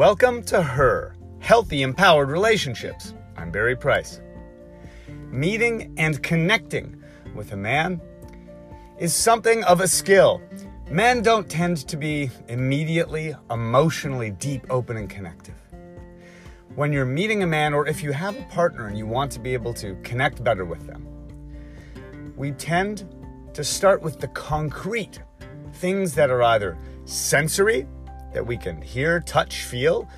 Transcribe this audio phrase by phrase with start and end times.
[0.00, 3.12] Welcome to Her Healthy Empowered Relationships.
[3.36, 4.22] I'm Barry Price.
[5.28, 7.04] Meeting and connecting
[7.34, 8.00] with a man
[8.98, 10.40] is something of a skill.
[10.90, 15.54] Men don't tend to be immediately emotionally deep, open, and connective.
[16.76, 19.38] When you're meeting a man, or if you have a partner and you want to
[19.38, 21.06] be able to connect better with them,
[22.38, 23.04] we tend
[23.52, 25.20] to start with the concrete
[25.74, 27.86] things that are either sensory,
[28.32, 30.08] that we can hear, touch, feel.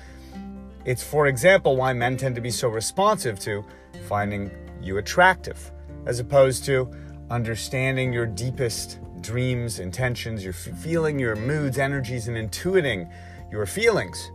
[0.85, 3.63] It's, for example, why men tend to be so responsive to
[4.07, 5.71] finding you attractive,
[6.05, 6.91] as opposed to
[7.29, 13.09] understanding your deepest dreams, intentions, your feeling your moods, energies, and intuiting
[13.51, 14.31] your feelings.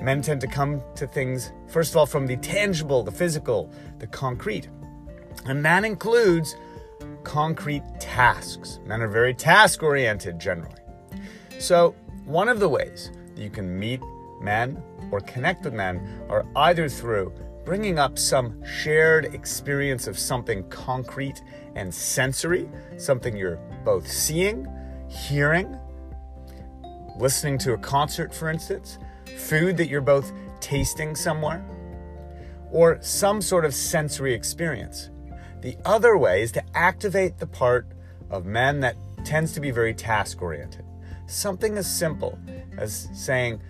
[0.00, 4.06] Men tend to come to things, first of all, from the tangible, the physical, the
[4.06, 4.68] concrete.
[5.44, 6.54] And that includes
[7.24, 8.80] concrete tasks.
[8.86, 10.80] Men are very task oriented generally.
[11.58, 11.94] So,
[12.30, 14.00] one of the ways that you can meet
[14.40, 17.32] men or connect with men are either through
[17.64, 21.42] bringing up some shared experience of something concrete
[21.74, 24.66] and sensory, something you're both seeing,
[25.08, 25.76] hearing,
[27.18, 28.98] listening to a concert, for instance,
[29.36, 31.64] food that you're both tasting somewhere,
[32.70, 35.10] or some sort of sensory experience.
[35.62, 37.88] The other way is to activate the part
[38.30, 38.94] of men that
[39.24, 40.84] tends to be very task oriented.
[41.30, 42.36] Something as simple
[42.76, 43.60] as saying,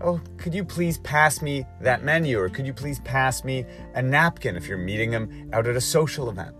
[0.00, 2.40] Oh, could you please pass me that menu?
[2.40, 5.80] Or could you please pass me a napkin if you're meeting them out at a
[5.82, 6.56] social event?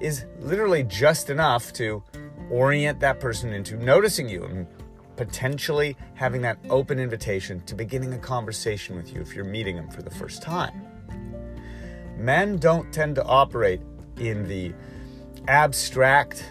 [0.00, 2.04] Is literally just enough to
[2.48, 4.68] orient that person into noticing you and
[5.16, 9.90] potentially having that open invitation to beginning a conversation with you if you're meeting them
[9.90, 10.86] for the first time.
[12.16, 13.80] Men don't tend to operate
[14.16, 14.72] in the
[15.48, 16.44] abstract,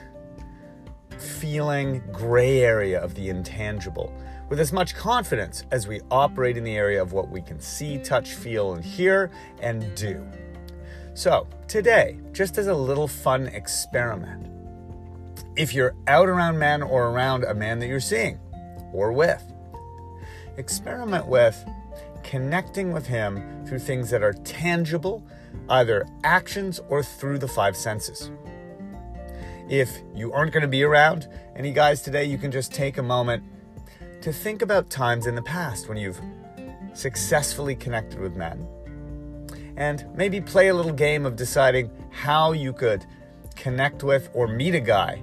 [1.22, 4.14] feeling gray area of the intangible
[4.50, 7.98] with as much confidence as we operate in the area of what we can see,
[7.98, 9.30] touch, feel, and hear
[9.60, 10.26] and do.
[11.14, 14.48] So, today, just as a little fun experiment,
[15.56, 18.40] if you're out around men or around a man that you're seeing
[18.94, 19.44] or with,
[20.58, 21.66] experiment with
[22.24, 25.26] connecting with him through things that are tangible,
[25.70, 28.32] either actions or through the five senses.
[29.70, 33.04] If you aren't going to be around any guys today, you can just take a
[33.04, 33.44] moment
[34.22, 36.22] to think about times in the past when you've
[36.94, 38.66] successfully connected with men.
[39.76, 43.06] And maybe play a little game of deciding how you could
[43.58, 45.22] connect with or meet a guy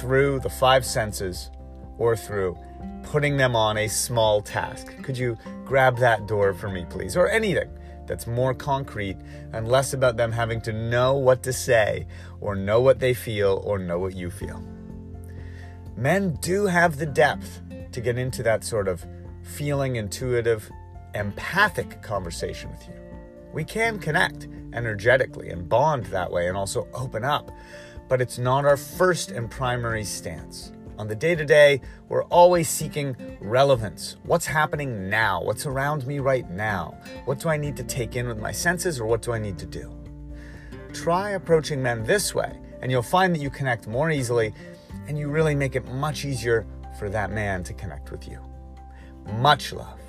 [0.00, 1.50] through the five senses
[1.96, 2.58] or through
[3.04, 4.92] putting them on a small task.
[5.04, 7.16] Could you grab that door for me, please?
[7.16, 7.70] Or anything
[8.10, 9.16] that's more concrete
[9.52, 12.08] and less about them having to know what to say
[12.40, 14.60] or know what they feel or know what you feel.
[15.96, 17.62] Men do have the depth
[17.92, 19.06] to get into that sort of
[19.44, 20.68] feeling, intuitive,
[21.14, 22.94] empathic conversation with you.
[23.52, 27.52] We can connect energetically and bond that way and also open up,
[28.08, 30.72] but it's not our first and primary stance.
[31.00, 31.80] On the day to day,
[32.10, 34.18] we're always seeking relevance.
[34.24, 35.42] What's happening now?
[35.42, 36.94] What's around me right now?
[37.24, 39.58] What do I need to take in with my senses or what do I need
[39.60, 39.90] to do?
[40.92, 44.52] Try approaching men this way, and you'll find that you connect more easily
[45.08, 46.66] and you really make it much easier
[46.98, 48.38] for that man to connect with you.
[49.38, 50.00] Much love.